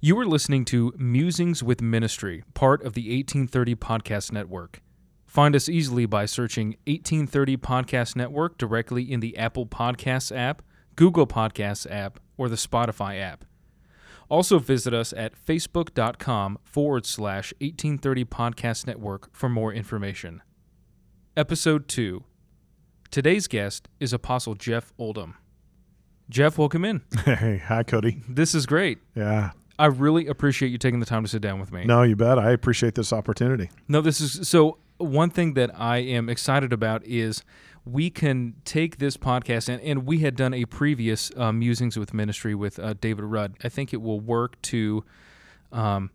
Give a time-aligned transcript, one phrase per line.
[0.00, 4.80] You are listening to Musings with Ministry, part of the 1830 Podcast Network.
[5.26, 10.62] Find us easily by searching 1830 Podcast Network directly in the Apple Podcasts app,
[10.94, 13.44] Google Podcasts app, or the Spotify app.
[14.28, 20.42] Also visit us at facebook.com forward slash 1830 Podcast Network for more information.
[21.36, 22.22] Episode 2.
[23.10, 25.34] Today's guest is Apostle Jeff Oldham.
[26.30, 27.02] Jeff, welcome in.
[27.24, 28.22] Hey, hi, Cody.
[28.28, 28.98] This is great.
[29.16, 29.50] Yeah.
[29.78, 31.84] I really appreciate you taking the time to sit down with me.
[31.84, 32.38] No, you bet.
[32.38, 33.70] I appreciate this opportunity.
[33.86, 34.78] No, this is so.
[34.98, 37.44] One thing that I am excited about is
[37.84, 42.12] we can take this podcast, and, and we had done a previous uh, Musings with
[42.12, 43.54] Ministry with uh, David Rudd.
[43.62, 45.04] I think it will work to.
[45.70, 46.10] Um,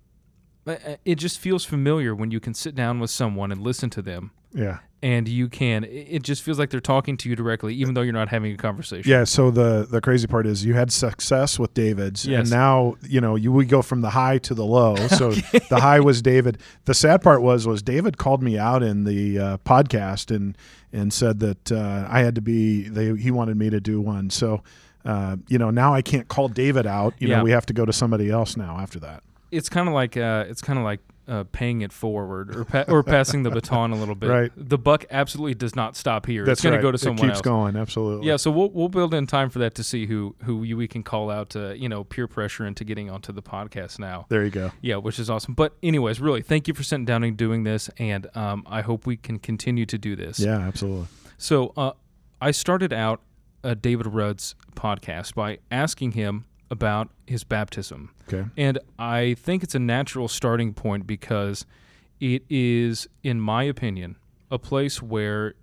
[0.66, 4.32] it just feels familiar when you can sit down with someone and listen to them
[4.54, 4.80] Yeah.
[5.02, 8.14] and you can it just feels like they're talking to you directly even though you're
[8.14, 9.24] not having a conversation Yeah.
[9.26, 12.40] So the the crazy part is you had success with David's, Yes.
[12.42, 14.96] and now you know you we go from the high to the low.
[15.10, 16.60] So the high was David.
[16.86, 20.58] The sad part was was David called me out in the uh, podcast and
[20.94, 22.84] and said that uh, I had to be.
[22.88, 24.30] They he wanted me to do one.
[24.30, 24.64] So.
[25.06, 27.14] Uh, you know, now I can't call David out.
[27.20, 27.40] You Yeah.
[27.40, 29.22] know, we have to go to somebody else now after that.
[29.52, 32.84] it's kind of like uh, it's kind of like uh, paying it forward or pa-
[32.88, 34.52] or passing the baton a little bit Right.
[34.58, 36.78] the buck absolutely does not stop here That's it's going right.
[36.80, 37.24] to go to someone else.
[37.24, 37.76] It keeps else going.
[37.78, 38.28] Absolutely.
[38.28, 40.88] yeah so we'll, we'll build in time for that to see who who you, we
[40.88, 44.44] can call out to you know peer pressure into getting onto the podcast now There
[44.44, 44.72] you go.
[44.82, 47.90] yeah which is awesome but anyways really thank you for sitting down and doing this
[48.00, 51.08] and um, i hope we can continue to do this Yeah, absolutely.
[51.38, 51.92] So uh,
[52.42, 53.22] I started out
[53.64, 58.12] uh, David Rudd's podcast by asking him about his baptism.
[58.28, 58.46] Okay.
[58.58, 61.66] And I think it's a natural starting point because
[62.20, 64.16] it is, in my opinion,
[64.50, 65.54] a place where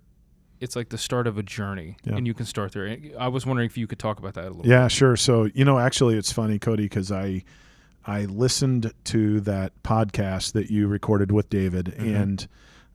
[0.59, 2.15] it's like the start of a journey Yeah.
[2.17, 2.95] and you can start there.
[3.19, 5.15] I was wondering if you could talk about that a little Yeah, sure.
[5.15, 7.43] So you know, actually, it's funny, Cody, because I
[8.05, 12.15] I listened to that podcast that you recorded with David, Mhm.
[12.21, 12.47] and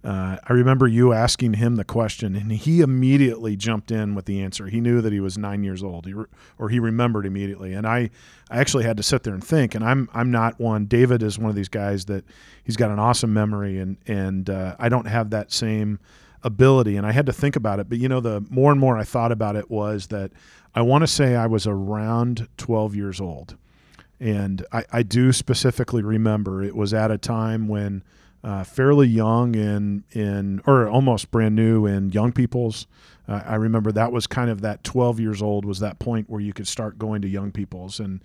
[0.06, 4.40] uh, I remember you asking him the question, and he immediately jumped in with the
[4.40, 4.68] answer.
[4.68, 6.26] He knew that he was nine years old, he re-
[6.60, 7.72] or he remembered immediately.
[7.72, 8.10] And I,
[8.48, 9.74] I actually had to sit there and think.
[9.74, 10.84] And I'm I'm not one.
[10.84, 12.24] David is one of these guys that
[12.62, 15.98] he's got an awesome memory, and and uh, I don't have that same
[16.44, 18.96] ability and I had to think about it but you know the more and more
[18.96, 20.30] I thought about it was that
[20.76, 23.56] I want to say I was around 12 years old
[24.20, 28.04] and I, I do specifically remember it was at a time when
[28.46, 32.86] uh, fairly young in in or almost brand new in young people's.
[33.26, 36.40] Uh, I remember that was kind of that 12 years old was that point where
[36.40, 37.98] you could start going to young people's.
[37.98, 38.22] And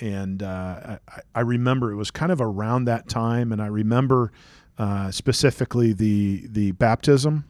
[0.00, 3.50] and uh, I, I remember it was kind of around that time.
[3.50, 4.30] And I remember
[4.78, 7.44] uh, specifically the the baptism.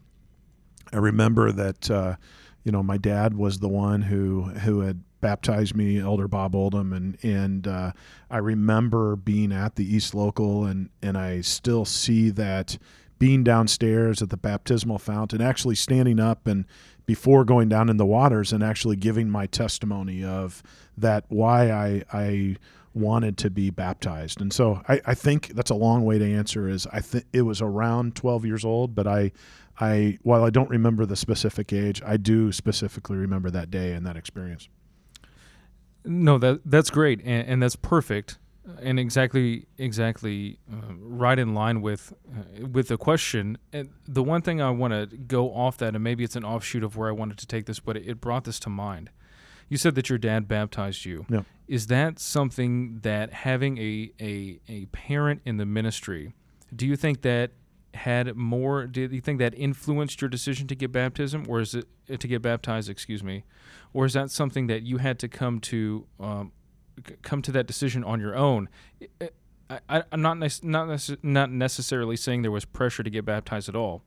[0.95, 2.17] I remember that uh,
[2.65, 6.93] you know my dad was the one who who had baptized me, Elder Bob Oldham,
[6.93, 7.93] and and uh,
[8.31, 12.77] I remember being at the East Local, and and I still see that
[13.19, 16.67] being downstairs at the baptismal fount and actually standing up and
[17.07, 20.63] before going down in the waters and actually giving my testimony of
[20.99, 22.57] that why I I
[22.93, 24.43] wanted to be baptized.
[24.43, 27.43] And so I, I think that's a long way to answer is I think it
[27.43, 29.33] was around 12 years old, but I
[29.81, 34.05] I while I don't remember the specific age, I do specifically remember that day and
[34.05, 34.69] that experience.
[36.05, 38.39] No, that that's great, and, and that's perfect,
[38.81, 43.59] and exactly exactly uh, right in line with uh, with the question.
[43.73, 46.85] And the one thing I want to go off that, and maybe it's an offshoot
[46.85, 49.11] of where I wanted to take this, but it, it brought this to mind.
[49.69, 51.25] You said that your dad baptized you.
[51.29, 51.43] Yeah.
[51.67, 56.35] Is that something that having a, a a parent in the ministry,
[56.75, 57.53] do you think that
[57.95, 58.87] had more?
[58.87, 62.43] Do you think that influenced your decision to get baptism, or is it to get
[62.43, 62.91] baptized?
[62.91, 63.45] Excuse me,
[63.95, 66.53] or is that something that you had to come to um,
[67.07, 68.69] c- come to that decision on your own?
[69.89, 74.03] I, I'm not not not necessarily saying there was pressure to get baptized at all,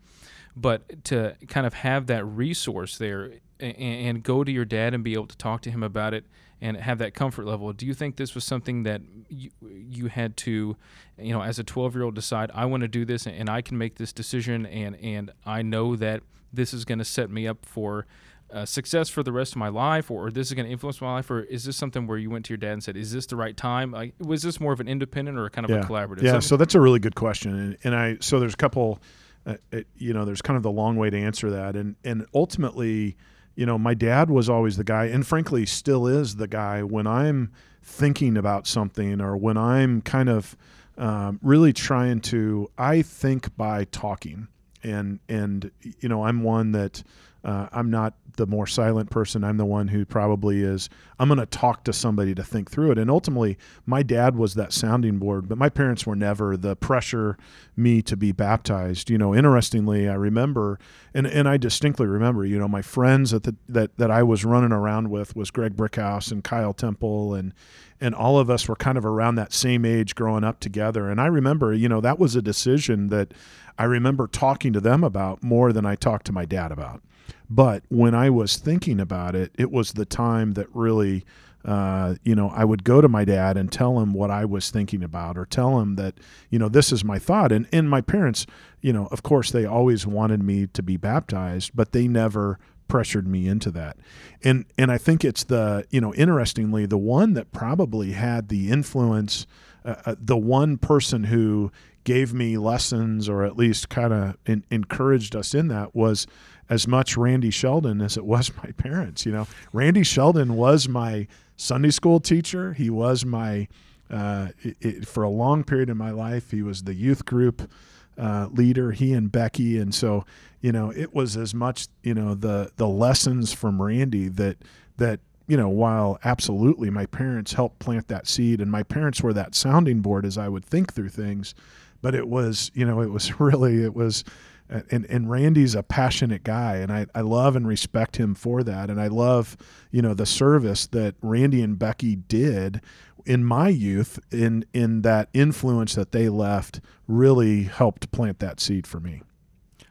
[0.56, 5.04] but to kind of have that resource there and, and go to your dad and
[5.04, 6.26] be able to talk to him about it
[6.60, 7.72] and have that comfort level.
[7.74, 10.76] Do you think this was something that you, you had to,
[11.18, 13.62] you know, as a 12 year old decide I want to do this and I
[13.62, 16.24] can make this decision and and I know that
[16.54, 18.06] this is going to set me up for
[18.52, 21.14] uh, success for the rest of my life, or, this is going to influence my
[21.14, 23.26] life, or is this something where you went to your dad and said, "Is this
[23.26, 25.78] the right time?" Like, was this more of an independent or kind of yeah.
[25.78, 26.24] a collaborative?
[26.24, 29.02] Yeah, Something- so that's a really good question, and, and I so there's a couple,
[29.46, 32.26] uh, it, you know, there's kind of the long way to answer that, and and
[32.34, 33.18] ultimately,
[33.56, 37.06] you know, my dad was always the guy, and frankly, still is the guy when
[37.06, 37.52] I'm
[37.84, 40.56] thinking about something or when I'm kind of
[40.98, 42.70] um, really trying to.
[42.78, 44.48] I think by talking,
[44.84, 47.04] and and you know, I'm one that
[47.44, 49.44] uh, I'm not the more silent person.
[49.44, 50.90] I'm the one who probably is.
[51.20, 52.98] I'm going to talk to somebody to think through it.
[52.98, 57.38] And ultimately, my dad was that sounding board, but my parents were never the pressure
[57.76, 59.10] me to be baptized.
[59.10, 60.80] You know, interestingly, I remember,
[61.14, 64.46] and, and I distinctly remember, you know, my friends that the, that that I was
[64.46, 67.54] running around with was Greg Brickhouse and Kyle Temple, and
[68.00, 71.10] and all of us were kind of around that same age growing up together.
[71.10, 73.34] And I remember, you know, that was a decision that
[73.80, 77.02] I remember talking to them about more than I talked to my dad about.
[77.50, 81.26] But when I was thinking about it, it was the time that really,
[81.66, 84.70] uh, you know, I would go to my dad and tell him what I was
[84.70, 86.16] thinking about, or tell him that,
[86.50, 87.52] you know, this is my thought.
[87.52, 88.46] And and my parents,
[88.82, 93.28] you know, of course, they always wanted me to be baptized, but they never pressured
[93.28, 93.98] me into that.
[94.44, 98.70] And and I think it's the, you know, interestingly, the one that probably had the
[98.70, 99.46] influence,
[99.86, 101.72] uh, uh the one person who
[102.08, 104.38] gave me lessons or at least kind of
[104.72, 106.26] encouraged us in that was
[106.70, 109.26] as much Randy Sheldon as it was my parents.
[109.26, 111.28] You know, Randy Sheldon was my
[111.58, 112.72] Sunday school teacher.
[112.72, 113.68] He was my
[114.10, 116.52] uh, it, it, for a long period in my life.
[116.52, 117.70] He was the youth group
[118.18, 118.94] uh, leader.
[118.94, 120.24] He and Becky, and so
[120.62, 124.60] you know, it was as much you know the the lessons from Randy that
[124.96, 129.34] that you know, while absolutely my parents helped plant that seed, and my parents were
[129.34, 131.54] that sounding board as I would think through things,
[132.02, 134.24] but it was, you know, it was really, it was
[134.70, 138.90] and and Randy's a passionate guy, and I, I love and respect him for that.
[138.90, 139.56] And I love,
[139.92, 142.82] you know, the service that Randy and Becky did
[143.26, 148.86] in my youth, in in that influence that they left, really helped plant that seed
[148.86, 149.22] for me.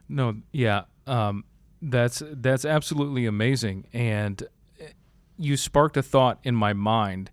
[0.09, 1.45] No, yeah, um,
[1.81, 4.43] that's that's absolutely amazing, and
[5.39, 7.31] you sparked a thought in my mind.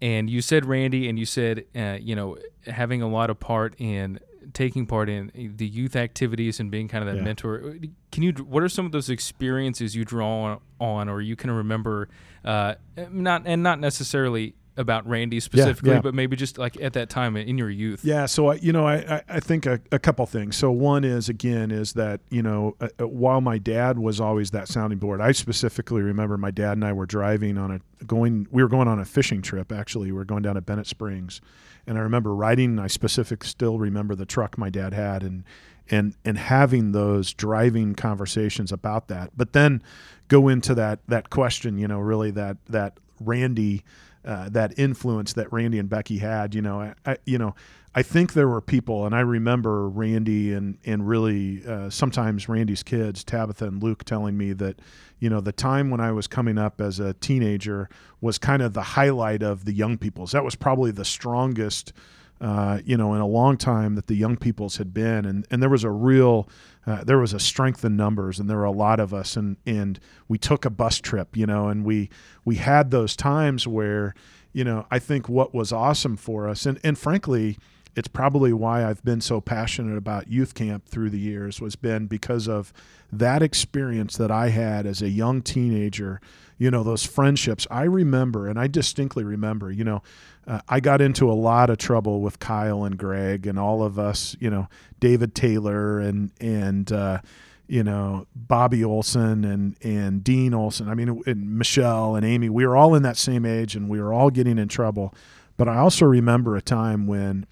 [0.00, 3.74] And you said Randy, and you said, uh, you know, having a lot of part
[3.78, 4.20] in
[4.54, 7.24] taking part in the youth activities and being kind of that yeah.
[7.24, 7.76] mentor.
[8.12, 8.32] Can you?
[8.32, 12.08] What are some of those experiences you draw on, or you can remember?
[12.44, 12.74] Uh,
[13.10, 16.00] not and not necessarily about Randy specifically, yeah, yeah.
[16.00, 18.04] but maybe just like at that time in your youth.
[18.04, 18.26] Yeah.
[18.26, 20.56] So I, you know, I, I think a, a couple things.
[20.56, 24.52] So one is again is that you know uh, uh, while my dad was always
[24.52, 28.46] that sounding board, I specifically remember my dad and I were driving on a going.
[28.50, 29.72] We were going on a fishing trip.
[29.72, 31.40] Actually, we were going down to Bennett Springs,
[31.86, 32.78] and I remember riding.
[32.78, 35.44] I specific still remember the truck my dad had, and
[35.90, 39.30] and and having those driving conversations about that.
[39.36, 39.82] But then
[40.28, 41.78] go into that that question.
[41.78, 43.82] You know, really that that Randy.
[44.28, 47.54] Uh, that influence that Randy and Becky had, you know, I, I, you know,
[47.94, 52.82] I think there were people, and I remember Randy and and really uh, sometimes Randy's
[52.82, 54.80] kids, Tabitha and Luke, telling me that,
[55.18, 57.88] you know, the time when I was coming up as a teenager
[58.20, 60.32] was kind of the highlight of the young people's.
[60.32, 61.94] That was probably the strongest,
[62.40, 65.62] uh, you know, in a long time that the young people's had been, and and
[65.62, 66.50] there was a real,
[66.88, 69.58] uh, there was a strength in numbers, and there were a lot of us, and
[69.66, 72.08] and we took a bus trip, you know, and we
[72.46, 74.14] we had those times where,
[74.54, 77.58] you know, I think what was awesome for us, and and frankly
[77.98, 82.06] it's probably why I've been so passionate about youth camp through the years was been
[82.06, 82.72] because of
[83.10, 86.20] that experience that I had as a young teenager,
[86.58, 87.66] you know, those friendships.
[87.72, 90.02] I remember and I distinctly remember, you know,
[90.46, 93.98] uh, I got into a lot of trouble with Kyle and Greg and all of
[93.98, 94.68] us, you know,
[95.00, 97.20] David Taylor and and uh,
[97.66, 100.88] you know Bobby Olson and and Dean Olson.
[100.88, 102.48] I mean, and Michelle and Amy.
[102.48, 105.12] We were all in that same age, and we were all getting in trouble.
[105.56, 107.44] But I also remember a time when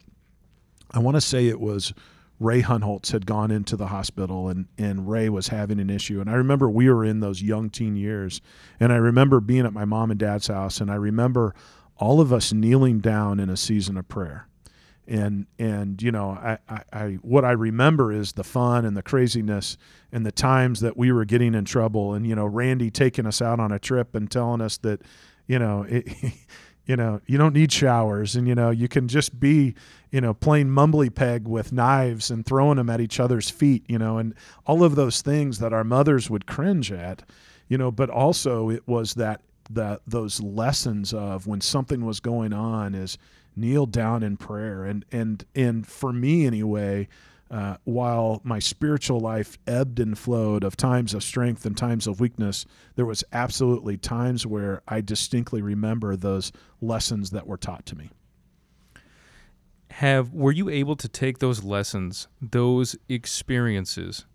[0.96, 1.93] I want to say it was
[2.38, 6.20] Ray Hunholtz had gone into the hospital and, and Ray was having an issue.
[6.20, 8.41] And I remember we were in those young teen years.
[8.79, 11.55] And I remember being at my mom and dad's house and I remember
[11.96, 14.48] all of us kneeling down in a season of prayer.
[15.08, 19.03] And and you know, I, I, I what I remember is the fun and the
[19.03, 19.79] craziness
[20.10, 23.41] and the times that we were getting in trouble and you know, Randy taking us
[23.41, 25.03] out on a trip and telling us that,
[25.46, 26.08] you know, it,
[26.86, 28.36] you know you don't need showers.
[28.36, 29.74] And you know you can just be
[30.10, 33.98] you know playing mumbly peg with knives and throwing them at each other's feet you
[33.98, 34.34] know and
[34.66, 37.22] all of those things that our mothers would cringe at
[37.69, 37.90] you know.
[37.90, 43.19] But also it was that that those lessons of when something was going on is
[43.56, 44.84] kneel down in prayer.
[44.84, 47.08] And and and for me anyway
[47.50, 52.20] uh, while my spiritual life ebbed and flowed of times of strength and times of
[52.20, 56.50] weakness, there was absolutely times where I distinctly remember those
[56.81, 58.10] lessons that were taught to me.
[59.93, 64.26] Have were you able to take those lessons, those experiences,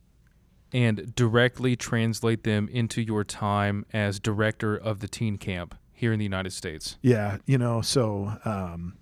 [0.71, 6.19] and directly translate them into your time as director of the teen camp here in
[6.19, 6.97] the United States?
[7.01, 8.97] Yeah, you know, so um,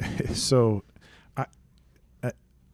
[0.32, 0.82] so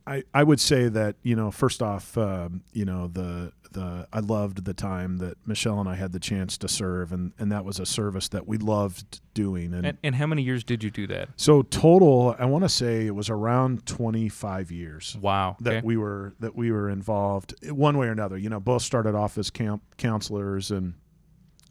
[0.06, 4.18] I, I would say that you know first off um, you know the the I
[4.18, 7.64] loved the time that Michelle and I had the chance to serve and, and that
[7.64, 10.90] was a service that we loved doing and, And, and how many years did you
[10.90, 11.28] do that?
[11.36, 15.56] so total I want to say it was around 25 years Wow.
[15.60, 15.86] that okay.
[15.86, 19.38] we were that we were involved one way or another you know both started off
[19.38, 20.94] as camp counselors and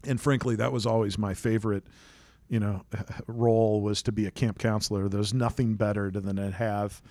[0.06, 1.84] and frankly that was always my favorite
[2.48, 2.84] you know
[3.28, 7.02] role was to be a camp counselor there's nothing better than to have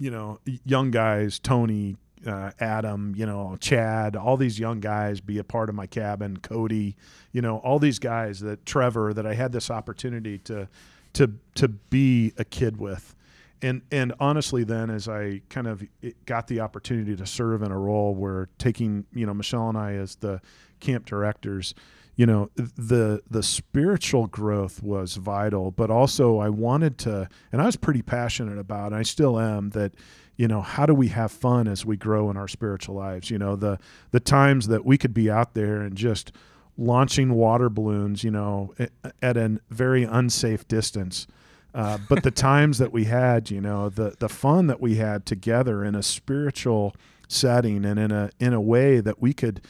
[0.00, 5.38] you know young guys tony uh, adam you know chad all these young guys be
[5.38, 6.96] a part of my cabin cody
[7.32, 10.68] you know all these guys that trevor that i had this opportunity to
[11.12, 13.14] to to be a kid with.
[13.62, 15.82] And and honestly then as i kind of
[16.24, 19.92] got the opportunity to serve in a role where taking you know michelle and i
[19.92, 20.40] as the
[20.80, 21.74] camp directors
[22.16, 27.66] you know the the spiritual growth was vital but also i wanted to and i
[27.66, 29.92] was pretty passionate about and i still am that
[30.40, 33.30] you know how do we have fun as we grow in our spiritual lives?
[33.30, 33.78] You know the
[34.10, 36.32] the times that we could be out there and just
[36.78, 38.74] launching water balloons you know
[39.20, 41.26] at a very unsafe distance.
[41.74, 45.26] Uh, but the times that we had you know the the fun that we had
[45.26, 46.96] together in a spiritual
[47.28, 49.60] setting and in a in a way that we could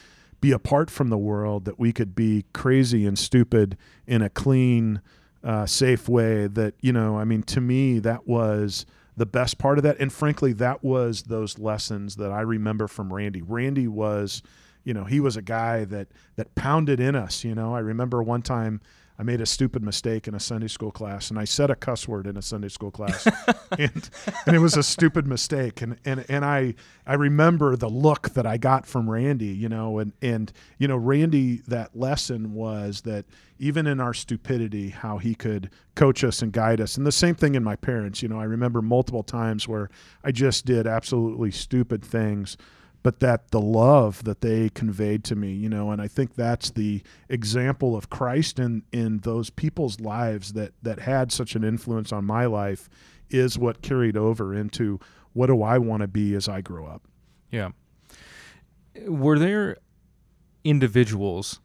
[0.41, 5.01] be apart from the world, that we could be crazy and stupid in a clean,
[5.43, 6.47] uh, safe way.
[6.47, 9.99] That, you know, I mean, to me, that was the best part of that.
[9.99, 13.41] And frankly, that was those lessons that I remember from Randy.
[13.41, 14.41] Randy was,
[14.83, 17.43] you know, he was a guy that, that pounded in us.
[17.43, 18.81] You know, I remember one time
[19.21, 22.07] I made a stupid mistake in a Sunday school class, and I said a cuss
[22.07, 23.27] word in a Sunday school class,
[23.77, 24.09] and
[24.47, 26.73] and it was a stupid mistake, and and and I
[27.05, 30.97] I remember the look that I got from Randy, you know, and and you know
[30.97, 33.25] Randy that lesson was that
[33.59, 37.35] even in our stupidity, how he could coach us and guide us, and the same
[37.35, 39.91] thing in my parents, you know, I remember multiple times where
[40.23, 42.57] I just did absolutely stupid things
[43.03, 46.69] but that the love that they conveyed to me, you know, and I think that's
[46.71, 52.11] the example of Christ in in those people's lives that that had such an influence
[52.11, 52.89] on my life
[53.29, 54.99] is what carried over into
[55.33, 57.03] what do I want to be as I grow up.
[57.49, 57.71] Yeah.
[59.07, 59.77] Were there
[60.63, 61.59] individuals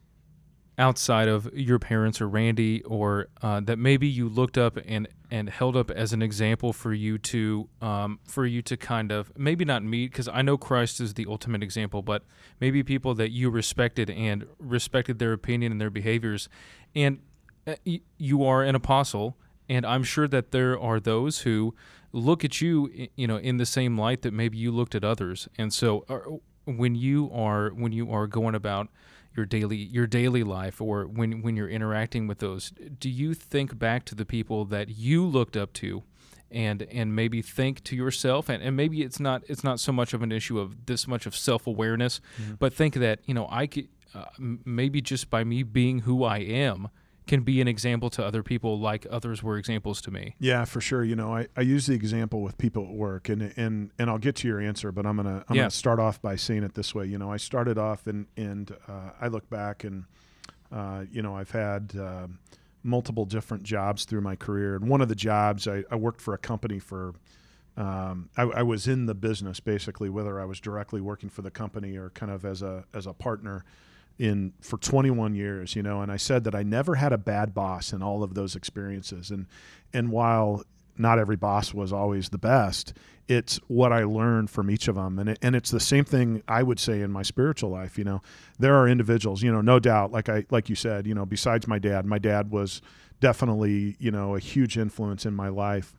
[0.77, 5.49] outside of your parents or Randy or uh, that maybe you looked up and and
[5.49, 9.65] held up as an example for you to um, for you to kind of maybe
[9.65, 12.23] not meet because I know Christ is the ultimate example, but
[12.59, 16.47] maybe people that you respected and respected their opinion and their behaviors,
[16.95, 17.19] and
[17.65, 17.75] uh,
[18.17, 19.35] you are an apostle,
[19.67, 21.73] and I'm sure that there are those who
[22.13, 25.49] look at you, you know, in the same light that maybe you looked at others,
[25.57, 26.19] and so uh,
[26.71, 28.89] when you are when you are going about
[29.37, 33.77] your daily your daily life or when when you're interacting with those do you think
[33.77, 36.03] back to the people that you looked up to
[36.49, 40.13] and and maybe think to yourself and, and maybe it's not it's not so much
[40.13, 42.19] of an issue of this much of self-awareness
[42.57, 46.37] but think that you know I could uh, maybe just by me being who I
[46.39, 46.89] am
[47.27, 50.81] can be an example to other people like others were examples to me Yeah, for
[50.81, 51.03] sure.
[51.03, 54.17] You know, I, I use the example with people at work, and and and I'll
[54.17, 55.63] get to your answer, but I'm gonna I'm Yeah.
[55.63, 57.05] gonna start off by saying it this way.
[57.05, 60.05] You know, I started off and and uh, I look back and
[60.71, 62.27] uh, you know I've had uh,
[62.83, 66.33] multiple different jobs through my career, and one of the jobs I, I worked for
[66.33, 67.13] a company for.
[67.75, 71.51] Um, I, I was in the business basically, whether I was directly working for the
[71.51, 73.63] company or kind of as a as a partner
[74.19, 77.53] in for 21 years, you know, and I said that I never had a bad
[77.53, 79.31] boss in all of those experiences.
[79.31, 79.47] And
[79.93, 80.63] and while
[80.97, 82.93] not every boss was always the best,
[83.27, 85.19] it's what I learned from each of them.
[85.19, 88.03] And it, and it's the same thing I would say in my spiritual life, you
[88.03, 88.21] know.
[88.57, 91.67] There are individuals, you know, no doubt like I like you said, you know, besides
[91.67, 92.81] my dad, my dad was
[93.19, 95.95] definitely, you know, a huge influence in my life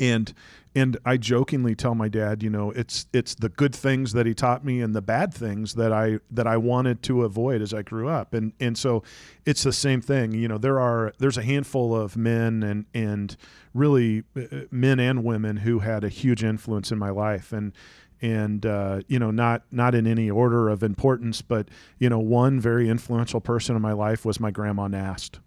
[0.00, 0.32] and
[0.74, 4.34] and I jokingly tell my dad, you know, it's it's the good things that he
[4.34, 7.82] taught me and the bad things that I that I wanted to avoid as I
[7.82, 8.34] grew up.
[8.34, 9.04] And and so
[9.46, 10.32] it's the same thing.
[10.32, 13.36] You know, there are there's a handful of men and and
[13.72, 17.72] really uh, men and women who had a huge influence in my life and
[18.20, 22.58] and uh, you know not not in any order of importance but you know one
[22.58, 25.40] very influential person in my life was my grandma Nast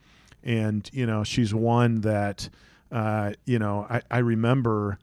[0.43, 2.49] and you know she's one that
[2.91, 4.99] uh, you know, I, I remember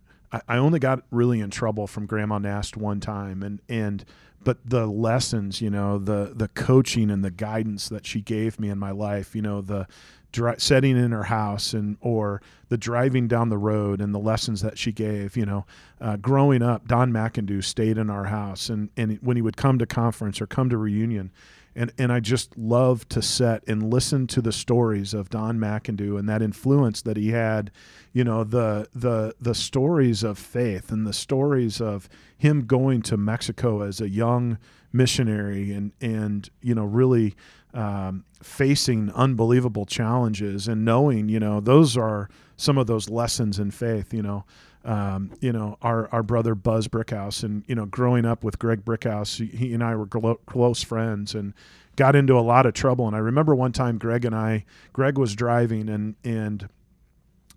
[0.49, 4.05] I, only got really in trouble from Grandma Nast one time, and and
[4.43, 8.69] but the lessons, you know, the the coaching and the guidance that she gave me
[8.69, 9.87] in my life, you know, the
[10.33, 14.61] dri- setting in her house and or the driving down the road and the lessons
[14.61, 15.65] that she gave, you know,
[16.01, 19.79] uh, growing up, Don McIndoe stayed in our house, and and when he would come
[19.79, 21.31] to conference or come to reunion.
[21.77, 26.19] And and I just love to set and listen to the stories of Don McIndoe
[26.19, 27.71] and that influence that he had,
[28.13, 33.17] you know, the the the stories of faith and the stories of him going to
[33.17, 34.59] Mexico as a young
[34.93, 37.35] missionary and and you know really
[37.75, 43.71] um, facing unbelievable challenges and knowing you know those are some of those lessons in
[43.71, 44.45] faith you know.
[44.87, 48.85] Um, you know our our brother Buzz Brickhouse and you know growing up with Greg
[48.85, 51.55] Brickhouse he and I were glo- close friends and
[51.97, 53.07] got into a lot of trouble.
[53.07, 56.69] And I remember one time Greg and I Greg was driving and and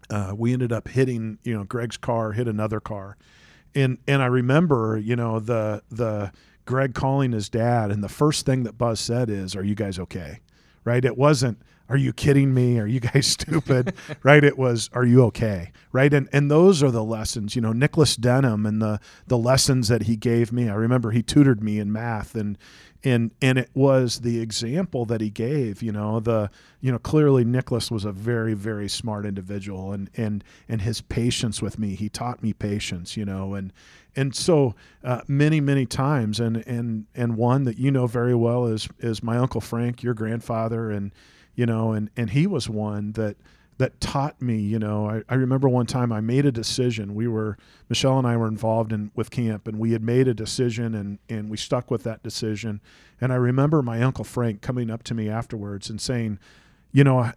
[0.09, 3.17] uh, we ended up hitting you know Greg's car hit another car.
[3.75, 6.31] And and I remember you know the the
[6.67, 9.97] Greg calling his dad and the first thing that Buzz said is are you guys
[9.97, 10.41] okay
[10.85, 11.57] right it wasn't
[11.89, 12.79] are you kidding me?
[12.79, 13.93] Are you guys stupid?
[14.23, 14.43] right?
[14.43, 15.71] It was, are you okay?
[15.91, 16.13] Right?
[16.13, 20.03] And and those are the lessons, you know, Nicholas Denham and the the lessons that
[20.03, 20.69] he gave me.
[20.69, 22.57] I remember he tutored me in math and
[23.03, 26.49] and and it was the example that he gave, you know, the
[26.81, 31.61] you know, clearly Nicholas was a very, very smart individual and and and his patience
[31.61, 31.95] with me.
[31.95, 33.71] He taught me patience, you know, and
[34.17, 38.65] and so uh, many many times and and and one that you know very well
[38.65, 41.13] is is my uncle Frank, your grandfather and
[41.55, 43.37] you know, and and he was one that
[43.77, 47.13] that taught me, you know, I, I remember one time I made a decision.
[47.13, 47.57] We were
[47.89, 51.19] Michelle and I were involved in with camp and we had made a decision and
[51.29, 52.81] and we stuck with that decision.
[53.21, 56.39] And I remember my uncle Frank coming up to me afterwards and saying,
[56.91, 57.33] you know, I,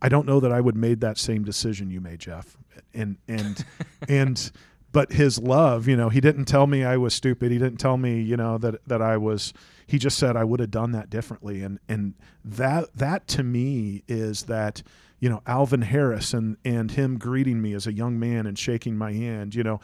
[0.00, 2.56] I don't know that I would made that same decision you made, Jeff.
[2.92, 3.64] And and
[4.08, 4.52] and
[4.94, 7.50] but his love, you know, he didn't tell me I was stupid.
[7.50, 9.52] He didn't tell me, you know, that that I was.
[9.88, 14.04] He just said I would have done that differently, and and that that to me
[14.06, 14.84] is that
[15.18, 18.96] you know Alvin Harris and and him greeting me as a young man and shaking
[18.96, 19.80] my hand, you know,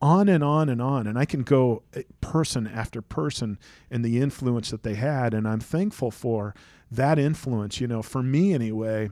[0.00, 3.58] on and on and on, and I can go eh, person after person
[3.90, 6.54] and the influence that they had, and I'm thankful for
[6.92, 7.80] that influence.
[7.80, 9.10] You know, for me anyway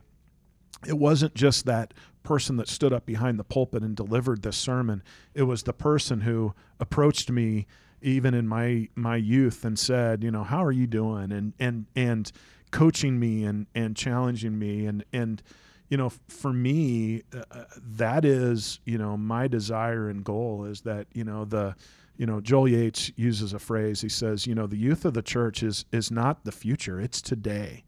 [0.87, 5.02] it wasn't just that person that stood up behind the pulpit and delivered this sermon.
[5.35, 7.67] It was the person who approached me
[8.00, 11.33] even in my my youth and said, you know, how are you doing?
[11.33, 12.31] And and and
[12.71, 15.43] coaching me and and challenging me and and
[15.88, 20.83] you know, for me, uh, uh that is you know my desire and goal is
[20.83, 21.75] that you know the
[22.17, 24.00] you know Joel Yates uses a phrase.
[24.00, 27.21] He says, you know, the youth of the church is is not the future; it's
[27.21, 27.85] today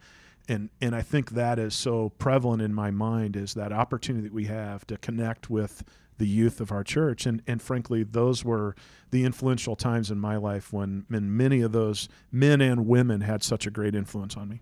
[0.49, 4.35] and and I think that is so prevalent in my mind is that opportunity that
[4.35, 5.83] we have to connect with
[6.19, 7.27] the youth of our church.
[7.27, 8.75] And and frankly those were
[9.11, 13.43] the influential times in my life when, when many of those men and women had
[13.43, 14.61] such a great influence on me.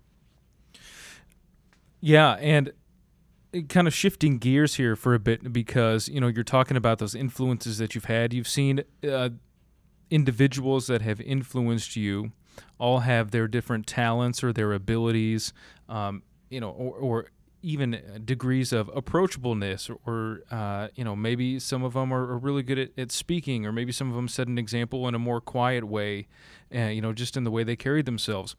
[2.00, 2.72] Yeah and
[3.68, 7.14] kind of shifting gears here for a bit because you know you're talking about those
[7.14, 8.32] influences that you've had.
[8.32, 9.30] You've seen uh,
[10.10, 12.32] individuals that have influenced you
[12.78, 15.52] all have their different talents or their abilities,
[15.88, 17.26] um, you know, or, or,
[17.64, 22.38] even degrees of approachableness, or, or uh, you know, maybe some of them are, are
[22.38, 25.18] really good at, at, speaking, or maybe some of them set an example in a
[25.18, 26.26] more quiet way,
[26.74, 28.56] uh, you know, just in the way they carry themselves.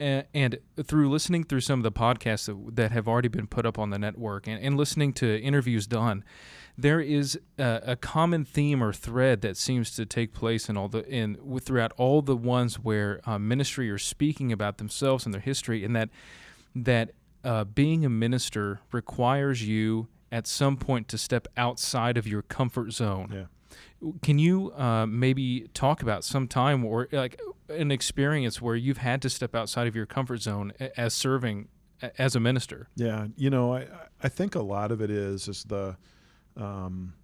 [0.00, 3.64] And, and through listening through some of the podcasts that, that have already been put
[3.64, 6.24] up on the network and, and listening to interviews done,
[6.76, 10.88] there is a, a, common theme or thread that seems to take place in all
[10.88, 15.40] the in throughout all the ones where uh, ministry are speaking about themselves and their
[15.40, 16.08] history, and that
[16.74, 17.12] that
[17.44, 22.92] uh, being a minister requires you at some point to step outside of your comfort
[22.92, 23.30] zone.
[23.32, 24.10] Yeah.
[24.22, 29.22] Can you uh, maybe talk about some time or like an experience where you've had
[29.22, 31.68] to step outside of your comfort zone as serving
[32.18, 32.88] as a minister?
[32.96, 33.86] Yeah, you know, I
[34.22, 35.96] I think a lot of it is is the
[36.56, 37.14] um,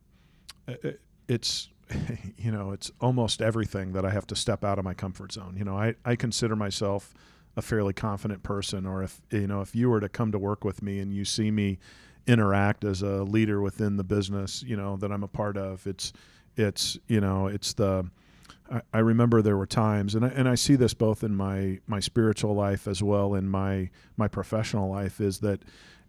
[0.66, 1.68] it, it's
[2.37, 5.55] you know it's almost everything that I have to step out of my comfort zone.
[5.57, 7.14] You know, I, I consider myself
[7.57, 10.64] a fairly confident person, or if you know if you were to come to work
[10.64, 11.79] with me and you see me
[12.26, 16.12] interact as a leader within the business, you know that I'm a part of, it's
[16.57, 18.11] it's you know it's the
[18.71, 21.81] I, I remember there were times, and I, and I see this both in my
[21.87, 25.63] my spiritual life as well in my my professional life, is that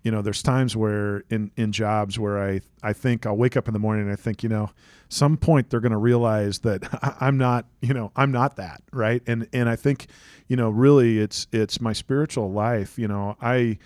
[0.04, 3.68] you know, there's times where in, in jobs where I, I think I'll wake up
[3.68, 4.72] in the morning and I think, you know,
[5.10, 6.84] some point they're going to realize that
[7.22, 8.82] I'm not, you know, I'm not that.
[8.92, 9.22] Right.
[9.28, 10.08] And, and I think,
[10.48, 12.98] you know, really it's, it's my spiritual life.
[12.98, 13.78] You know, I,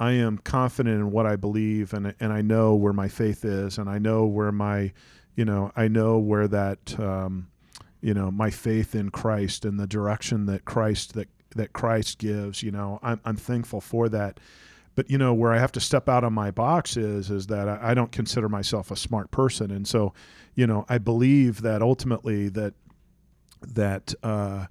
[0.00, 3.78] I am confident in what I believe and, and I know where my faith is
[3.78, 4.92] and I know where my,
[5.36, 7.48] you know, I know where that, um,
[8.00, 12.62] you know, my faith in Christ and the direction that Christ, that, that Christ gives,
[12.62, 14.40] you know, I'm, I'm thankful for that
[14.96, 17.68] but you know where I have to step out of my box is is that
[17.68, 20.12] I, I don't consider myself a smart person, and so
[20.54, 22.74] you know I believe that ultimately that
[23.62, 24.66] that uh,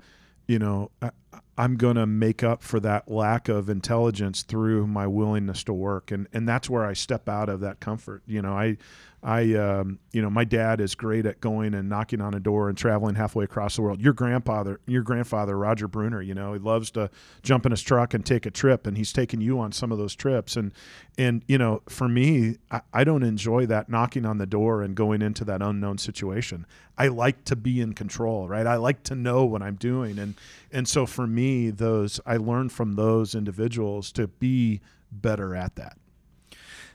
[0.47, 1.11] you know I,
[1.59, 6.09] I'm going to make up for that lack of intelligence through my willingness to work.
[6.09, 8.23] And, and that's where I step out of that comfort.
[8.25, 8.77] You know, I,
[9.21, 12.69] I, um, you know, my dad is great at going and knocking on a door
[12.69, 13.99] and traveling halfway across the world.
[13.99, 17.09] Your grandfather, your grandfather, Roger Bruner, you know, he loves to
[17.43, 19.97] jump in his truck and take a trip, and he's taken you on some of
[19.97, 20.55] those trips.
[20.55, 20.71] And,
[21.17, 24.95] and you know, for me, I, I don't enjoy that knocking on the door and
[24.95, 26.65] going into that unknown situation.
[26.97, 28.67] I like to be in control, right?
[28.67, 30.35] I like to know what I'm doing, and
[30.69, 35.97] and so for me, those I learned from those individuals to be better at that.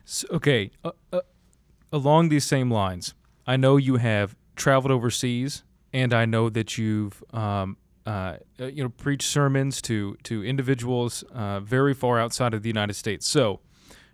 [0.05, 1.21] So, okay, uh, uh,
[1.93, 3.15] along these same lines,
[3.47, 8.83] I know you have traveled overseas, and I know that you've um, uh, uh, you
[8.83, 13.27] know preached sermons to to individuals uh, very far outside of the United States.
[13.27, 13.61] So,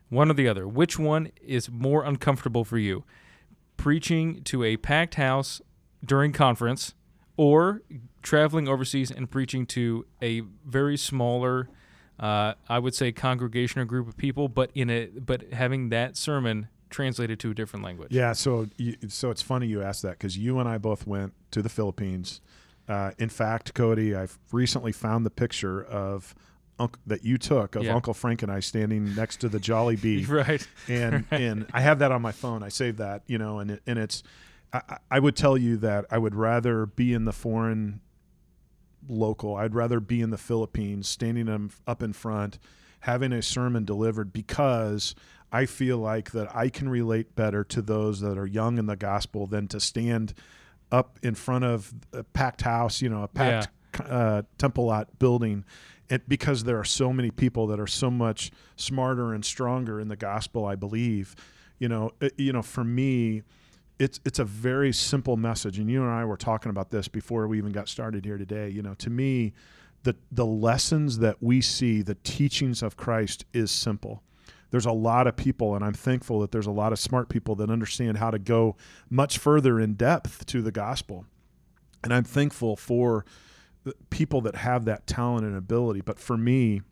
[0.09, 3.05] one or the other, which one is more uncomfortable for you?
[3.77, 5.61] Preaching to a packed house
[6.05, 6.95] during conference,
[7.37, 7.83] or
[8.23, 11.69] traveling overseas and preaching to a very smaller,
[12.19, 16.17] uh, I would say, congregation or group of people, but in a but having that
[16.17, 18.13] sermon translated to a different language.
[18.13, 21.33] Yeah, so you, so it's funny you asked that because you and I both went
[21.53, 22.41] to the Philippines.
[22.89, 26.35] Uh, in fact, Cody, I've recently found the picture of
[27.07, 27.95] that you took of Yeah.
[27.95, 30.67] Uncle Frank and I standing next to the Jollibee, Right.
[30.89, 32.63] and and I have that on my phone.
[32.63, 34.23] I saved that, you know, and it, and it's.
[34.73, 38.01] I, I- would tell you that I would rather be in the foreign
[39.09, 39.57] local.
[39.57, 42.59] I'd rather be in the Philippines, standing in- up in front,
[43.01, 45.15] having a sermon delivered because
[45.53, 48.97] I feel like that I can relate better to those that are young in the
[48.97, 50.35] gospel than to stand
[50.93, 53.69] up in front of a packed house, you know, a packed
[54.05, 55.65] uh, temple lot building.
[56.27, 60.17] Because there are so many people that are so much smarter and stronger in the
[60.17, 61.37] gospel, I believe.
[61.79, 63.45] You know, it, you know, for me,
[64.01, 67.47] it's it's a very simple message and you and I were talking about this before
[67.47, 69.53] we even got started here today you know to me
[70.05, 74.23] the the lessons that we see the teachings of Christ is simple
[74.71, 77.55] there's a lot of people and I'm thankful that there's a lot of smart people
[77.57, 78.77] that understand how to go
[79.09, 81.27] much further in depth to the gospel.
[82.03, 83.25] And I'm thankful for
[84.11, 86.01] people that have that talent and ability.
[86.01, 86.83] But for me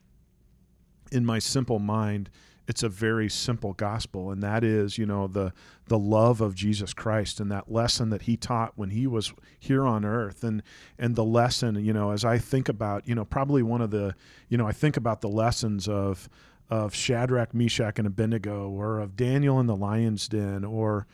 [1.10, 2.30] in my simple mind
[2.66, 5.52] it's a very simple gospel and that is you know the
[5.86, 9.86] the love of Jesus Christ and that lesson that he taught when he was here
[9.86, 10.44] on earth.
[10.44, 10.62] And
[10.98, 14.14] and the lesson you know as I think about you know probably one of the
[14.48, 16.28] you know I think about the lessons of
[16.70, 21.06] of Shadrach Meshach and Abednego or of Daniel in the lion's den or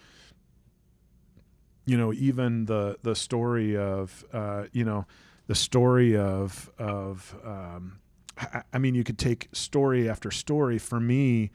[1.87, 5.07] you know even the the story of uh, you know
[5.47, 8.01] the story of of um,
[8.39, 10.79] I, I mean you could take story after story.
[10.79, 11.51] For me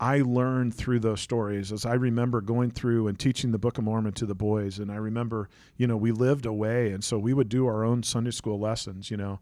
[0.00, 3.84] I learned through those stories as I remember going through and teaching the Book of
[3.84, 7.32] Mormon to the boys and I remember you know we lived away and so we
[7.32, 9.38] would do our own Sunday school lessons you know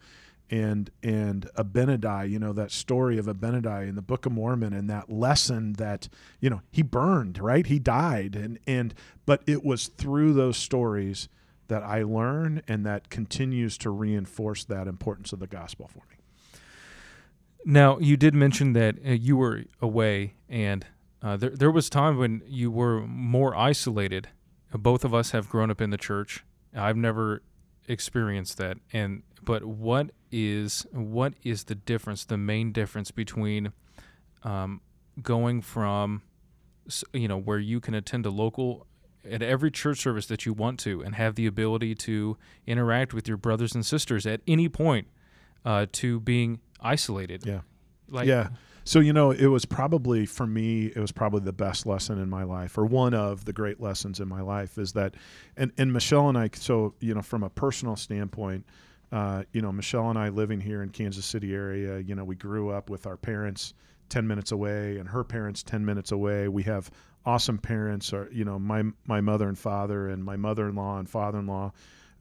[0.53, 4.89] and and Abinadi, you know that story of Abinadi in the Book of Mormon, and
[4.91, 6.09] that lesson that
[6.41, 7.67] you know he burned, right?
[7.67, 11.31] He died, and and but it was through those stories
[11.69, 16.17] that I learned, and that continues to reinforce that importance of the gospel for me.
[17.65, 20.85] Now, you did mention that uh, you were away, and
[21.23, 24.29] uh, there there was time when you were more isolated.
[24.71, 26.45] Both of us have grown up in the church.
[26.75, 27.43] I've never
[27.89, 32.25] experienced that, and but what is what is the difference?
[32.25, 33.73] The main difference between
[34.43, 34.81] um,
[35.23, 36.23] going from
[37.13, 38.87] you know where you can attend a local
[39.31, 43.29] at every church service that you want to and have the ability to interact with
[43.29, 45.07] your brothers and sisters at any point
[45.65, 47.47] uh, to being isolated.
[47.47, 47.61] Yeah.
[48.09, 48.49] Like, yeah.
[48.85, 52.29] So you know, it was probably for me, it was probably the best lesson in
[52.29, 55.15] my life, or one of the great lessons in my life, is that,
[55.57, 56.51] and and Michelle and I.
[56.55, 58.67] So you know, from a personal standpoint,
[59.13, 62.35] uh, you know, Michelle and I living here in Kansas City area, you know, we
[62.35, 63.75] grew up with our parents
[64.09, 66.49] ten minutes away, and her parents ten minutes away.
[66.49, 66.91] We have
[67.25, 71.73] awesome parents, or you know, my my mother and father, and my mother-in-law and father-in-law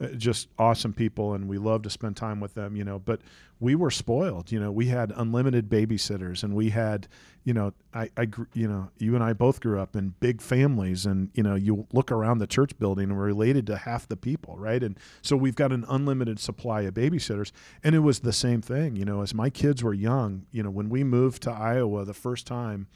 [0.01, 3.21] uh, just awesome people and we love to spend time with them you know but
[3.61, 7.07] we were spoiled you know we had unlimited babysitters and we had
[7.45, 11.05] you know I, I you know you and I both grew up in big families
[11.05, 14.17] and you know you look around the church building and we're related to half the
[14.17, 14.83] people right?
[14.83, 17.51] And so we've got an unlimited supply of babysitters
[17.83, 20.71] and it was the same thing you know as my kids were young you know
[20.71, 22.87] when we moved to Iowa the first time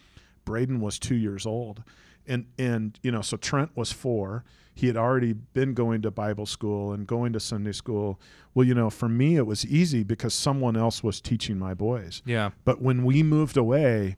[0.44, 1.84] Braden was 2 years old
[2.28, 4.44] and and you know so Trent was 4
[4.76, 8.20] he had already been going to Bible school and going to Sunday school.
[8.54, 12.22] Well, you know, for me, it was easy because someone else was teaching my boys.
[12.26, 12.52] Yeah.
[12.66, 14.18] But when we moved away,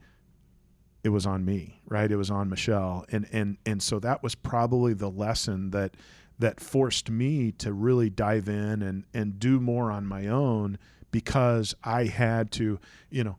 [1.04, 2.12] it was on me, right?
[2.12, 5.96] It was on Michelle, and and and so that was probably the lesson that
[6.40, 10.80] that forced me to really dive in and and do more on my own
[11.12, 13.38] because I had to, you know,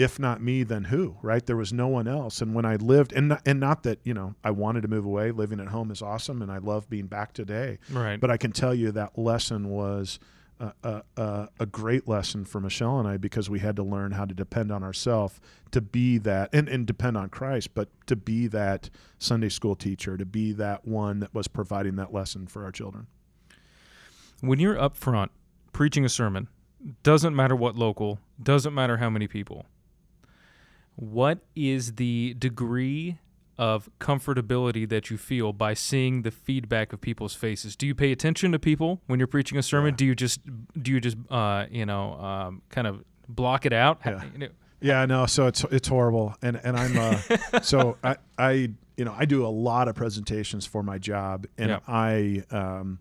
[0.00, 1.16] if not me, then who?
[1.20, 1.44] Right?
[1.44, 2.40] There was no one else.
[2.40, 5.04] And when I lived, and not, and not that you know I wanted to move
[5.04, 5.30] away.
[5.30, 7.78] Living at home is awesome, and I love being back today.
[7.90, 8.18] Right.
[8.18, 10.18] But I can tell you that lesson was
[10.58, 14.26] a, a, a, great lesson for Michelle and I because we had to learn how
[14.26, 18.46] to depend on ourselves to be that and, and depend on Christ, but to be
[18.48, 22.72] that Sunday school teacher, to be that one that was providing that lesson for our
[22.72, 23.06] children.
[24.40, 25.30] When you're up front
[25.72, 26.48] preaching a sermon,
[27.02, 29.64] doesn't matter what local, doesn't matter how many people.
[30.96, 33.18] What is the degree
[33.60, 37.76] of comfortability that you feel by seeing the feedback of people's faces.
[37.76, 39.90] Do you pay attention to people when you're preaching a sermon?
[39.92, 39.96] Yeah.
[39.96, 40.40] Do you just
[40.82, 44.00] do you just uh, you know um, kind of block it out?
[44.06, 44.48] Yeah.
[44.80, 45.26] yeah, no.
[45.26, 49.44] So it's it's horrible, and and I'm uh, so I I you know I do
[49.44, 51.80] a lot of presentations for my job, and yeah.
[51.86, 52.98] I um,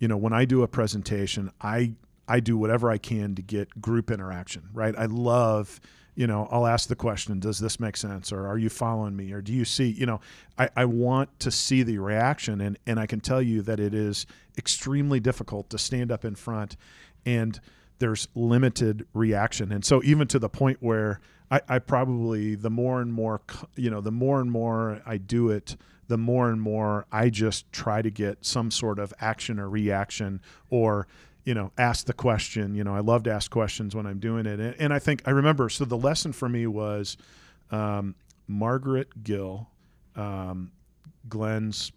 [0.00, 1.92] you know when I do a presentation, I
[2.26, 4.70] I do whatever I can to get group interaction.
[4.72, 5.80] Right, I love
[6.14, 8.32] you know, I'll ask the question, does this make sense?
[8.32, 9.32] Or are you following me?
[9.32, 10.20] Or do you see, you know,
[10.58, 12.60] I, I want to see the reaction.
[12.60, 14.26] And, and I can tell you that it is
[14.58, 16.76] extremely difficult to stand up in front
[17.24, 17.60] and
[17.98, 19.72] there's limited reaction.
[19.72, 21.20] And so even to the point where
[21.50, 23.40] I, I probably, the more and more,
[23.76, 25.76] you know, the more and more I do it,
[26.08, 30.40] the more and more I just try to get some sort of action or reaction
[30.68, 31.06] or
[31.44, 32.74] you know, ask the question.
[32.74, 34.60] You know, I love to ask questions when I'm doing it.
[34.60, 37.16] And, and I think I remember, so the lesson for me was
[37.70, 38.14] um,
[38.46, 39.68] Margaret Gill,
[40.16, 40.72] um,
[41.28, 41.92] Glenn's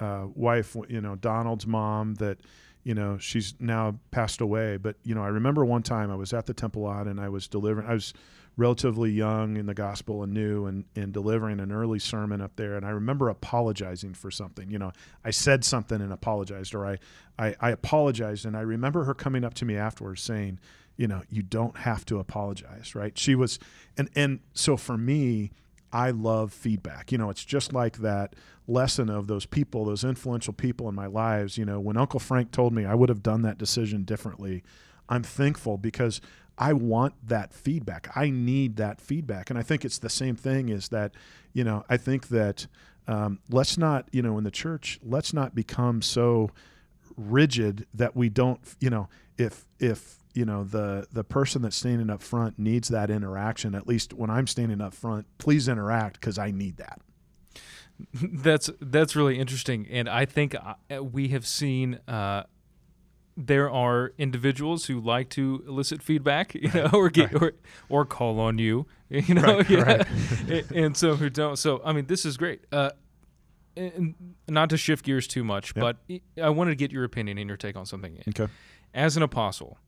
[0.00, 2.38] uh, wife, you know, Donald's mom that,
[2.82, 4.76] you know, she's now passed away.
[4.76, 7.28] But, you know, I remember one time I was at the Temple lot and I
[7.28, 8.12] was delivering, I was
[8.56, 12.76] relatively young in the gospel and new and, and delivering an early sermon up there.
[12.76, 14.70] And I remember apologizing for something.
[14.70, 14.92] You know,
[15.24, 16.98] I said something and apologized, or I,
[17.38, 18.46] I, I apologized.
[18.46, 20.60] And I remember her coming up to me afterwards saying,
[20.96, 23.18] you know, you don't have to apologize, right?
[23.18, 23.58] She was,
[23.96, 25.50] and, and so for me,
[25.92, 27.10] I love feedback.
[27.10, 28.34] You know, it's just like that
[28.66, 31.58] lesson of those people, those influential people in my lives.
[31.58, 34.62] You know, when Uncle Frank told me I would have done that decision differently,
[35.08, 36.20] I'm thankful because
[36.58, 38.08] I want that feedback.
[38.16, 39.50] I need that feedback.
[39.50, 41.12] And I think it's the same thing is that,
[41.52, 42.66] you know, I think that
[43.06, 46.50] um, let's not, you know, in the church, let's not become so
[47.16, 52.10] rigid that we don't, you know, if, if, you know the the person that's standing
[52.10, 56.38] up front needs that interaction at least when i'm standing up front please interact because
[56.38, 57.00] i need that
[58.12, 62.42] that's that's really interesting and i think uh, we have seen uh,
[63.36, 67.42] there are individuals who like to elicit feedback, you know, or get right.
[67.42, 67.52] or
[67.88, 70.02] or call on you, you know, right, yeah,
[70.48, 70.70] right.
[70.70, 71.56] and, some who don't.
[71.56, 72.64] So I mean, this is great.
[72.70, 72.90] Uh,
[73.76, 74.14] and
[74.48, 75.98] not to shift gears too much, yep.
[76.08, 78.22] but I wanted to get your opinion and your take on something.
[78.28, 78.46] Okay.
[78.94, 79.78] As an apostle,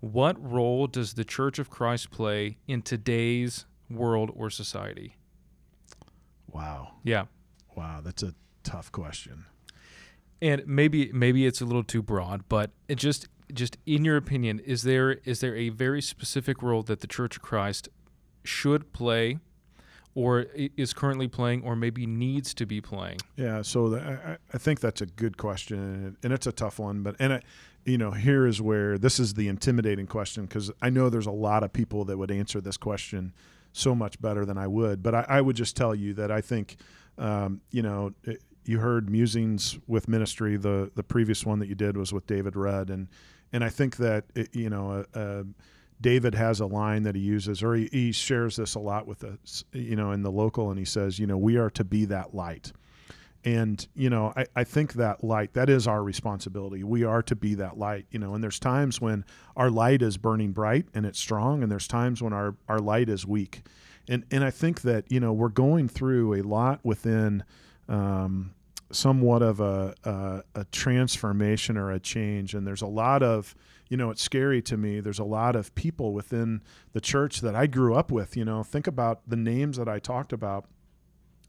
[0.00, 5.16] what role does the Church of Christ play in today's world or society?
[6.50, 6.94] Wow.
[7.02, 7.26] Yeah.
[7.76, 9.44] Wow, that's a tough question
[10.40, 14.58] and maybe maybe it's a little too broad, but it just just in your opinion,
[14.60, 17.88] is there is there a very specific role that the Church of Christ
[18.42, 19.38] should play,
[20.14, 23.18] or is currently playing, or maybe needs to be playing?
[23.36, 27.02] Yeah, so the, I, I think that's a good question, and it's a tough one.
[27.02, 27.42] But and I,
[27.84, 31.32] you know, here is where this is the intimidating question because I know there's a
[31.32, 33.34] lot of people that would answer this question
[33.72, 35.02] so much better than I would.
[35.02, 36.76] But I, I would just tell you that I think,
[37.18, 40.56] um, you know, it, you heard musings with ministry.
[40.56, 43.08] The the previous one that you did was with David Rudd, and
[43.52, 45.04] and I think that it, you know.
[45.14, 45.42] Uh, uh,
[46.00, 49.22] David has a line that he uses, or he, he shares this a lot with
[49.24, 52.04] us, you know, in the local, and he says, you know, we are to be
[52.06, 52.72] that light.
[53.44, 56.82] And, you know, I, I think that light, that is our responsibility.
[56.82, 59.24] We are to be that light, you know, and there's times when
[59.56, 63.08] our light is burning bright and it's strong, and there's times when our, our light
[63.08, 63.62] is weak.
[64.08, 67.44] And, and I think that, you know, we're going through a lot within
[67.88, 68.54] um,
[68.90, 72.54] somewhat of a, a, a transformation or a change.
[72.54, 73.54] And there's a lot of,
[73.88, 75.00] you know, it's scary to me.
[75.00, 78.36] There's a lot of people within the church that I grew up with.
[78.36, 80.66] You know, think about the names that I talked about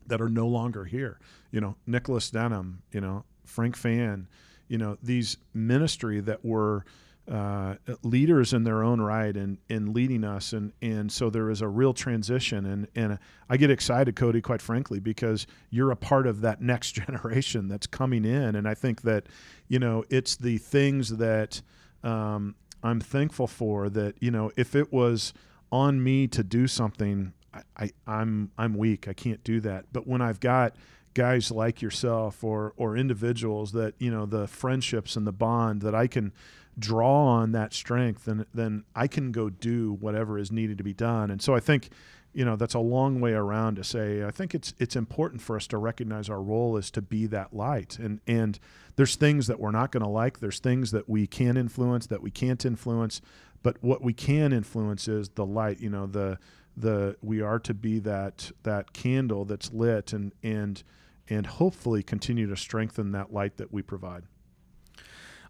[0.08, 1.19] that are no longer here.
[1.52, 2.82] You know, Nicholas Denham.
[2.91, 4.28] You know, Frank Fan.
[4.67, 6.86] You know, these ministry that were
[7.31, 10.53] uh, leaders in their own right and in leading us.
[10.53, 12.65] And and so there is a real transition.
[12.65, 16.91] And and I get excited Cody quite frankly because you're a part of that next
[16.93, 18.55] generation that's coming in.
[18.55, 19.25] And I think that
[19.67, 21.61] you know it's the things that
[22.03, 25.33] um, I'm thankful for that you know if it was
[25.71, 29.07] on me to do something I, I I'm I'm weak.
[29.07, 29.85] I can't do that.
[29.91, 30.75] But when I've got
[31.13, 35.95] guys like yourself or or individuals that you know the friendships and the bond that
[35.95, 36.33] I can
[36.77, 40.93] draw on that strength and then I can go do whatever is needed to be
[40.93, 41.31] done.
[41.31, 41.89] And so I think
[42.33, 45.55] you know that's a long way around to say I think it's it's important for
[45.55, 48.59] us to recognize our role is to be that light and and
[48.97, 52.21] there's things that we're not going to like there's things that we can influence that
[52.21, 53.21] we can't influence
[53.63, 56.38] but what we can influence is the light you know the
[56.75, 60.83] the we are to be that that candle that's lit and and
[61.29, 64.23] and hopefully continue to strengthen that light that we provide.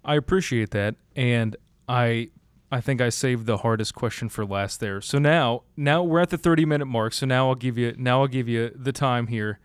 [0.05, 1.55] I appreciate that, and
[1.89, 2.29] I
[2.71, 5.01] I think I saved the hardest question for last there.
[5.01, 7.13] So now now we're at the 30 minute mark.
[7.13, 9.59] So now I'll give you now I'll give you the time here.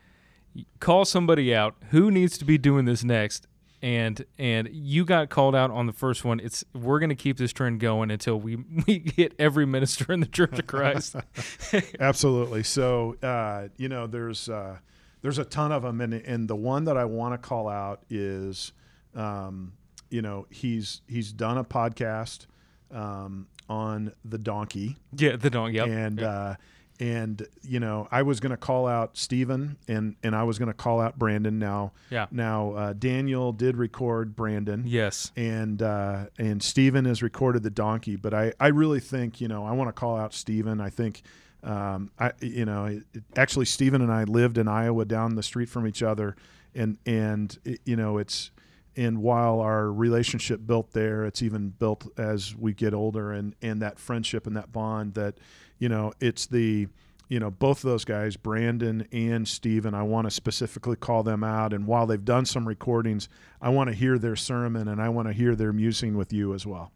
[0.80, 1.76] Call somebody out.
[1.90, 3.46] Who needs to be doing this next?
[3.82, 6.40] And and you got called out on the first one.
[6.40, 10.26] It's we're gonna keep this trend going until we we hit every minister in the
[10.26, 11.16] Church of Christ.
[12.00, 12.62] Absolutely.
[12.62, 14.48] So uh, you know there's.
[14.48, 14.78] Uh,
[15.22, 18.02] there's a ton of them, and and the one that I want to call out
[18.08, 18.72] is,
[19.14, 19.72] um,
[20.10, 22.46] you know, he's he's done a podcast
[22.92, 24.96] um, on the donkey.
[25.16, 25.76] Yeah, the donkey.
[25.76, 25.88] Yep.
[25.88, 26.28] And yep.
[26.28, 26.54] Uh,
[27.00, 30.68] and you know, I was going to call out Stephen, and and I was going
[30.68, 31.58] to call out Brandon.
[31.58, 32.26] Now, yeah.
[32.30, 34.84] Now uh, Daniel did record Brandon.
[34.86, 35.32] Yes.
[35.34, 39.64] And uh, and Stephen has recorded the donkey, but I I really think you know
[39.64, 40.80] I want to call out Stephen.
[40.80, 41.22] I think
[41.62, 43.04] um, I, you know, it,
[43.36, 46.36] actually, Stephen and I lived in Iowa down the street from each other,
[46.74, 48.50] and and it, you know, it's
[48.96, 53.80] and while our relationship built there, it's even built as we get older, and and
[53.82, 55.38] that friendship and that bond that,
[55.78, 56.88] you know, it's the
[57.30, 61.42] you know both of those guys brandon and steven i want to specifically call them
[61.42, 61.72] out.
[61.72, 63.28] And while they've done some recordings
[63.62, 66.52] i want to hear their sermon and i want to hear their musing with you
[66.52, 66.92] as well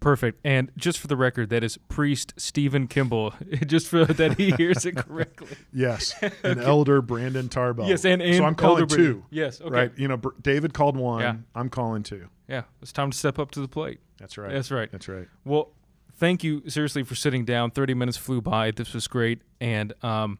[0.00, 0.40] Perfect.
[0.44, 3.34] And just for the record, that is priest Stephen Kimball.
[3.66, 5.56] just for that he hears it correctly.
[5.72, 7.86] yes, an elder Brandon Tarbell.
[7.86, 9.24] Yes, and, and so I'm calling elder two.
[9.30, 9.70] Yes, okay.
[9.70, 9.92] Right.
[9.96, 11.20] You know, David called one.
[11.20, 11.36] Yeah.
[11.54, 12.28] I'm calling two.
[12.48, 14.00] Yeah, it's time to step up to the plate.
[14.18, 14.52] That's right.
[14.52, 14.90] That's right.
[14.90, 15.28] That's right.
[15.44, 15.72] Well,
[16.14, 17.70] thank you seriously for sitting down.
[17.70, 18.70] Thirty minutes flew by.
[18.70, 20.38] This was great, and um,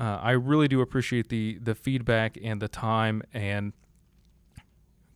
[0.00, 3.74] uh, I really do appreciate the the feedback and the time and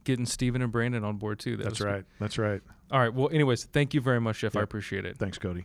[0.04, 1.56] getting Stephen and Brandon on board too.
[1.56, 2.04] That That's right.
[2.20, 2.60] That's right.
[2.90, 3.12] All right.
[3.12, 4.54] Well, anyways, thank you very much, Jeff.
[4.54, 4.60] Yep.
[4.60, 5.18] I appreciate it.
[5.18, 5.64] Thanks, Cody.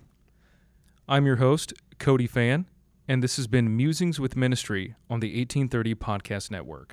[1.07, 2.65] I'm your host, Cody Fan,
[3.07, 6.91] and this has been Musings with Ministry on the 1830 Podcast Network.